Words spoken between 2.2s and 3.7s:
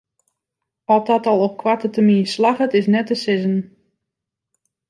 slagget is net te sizzen.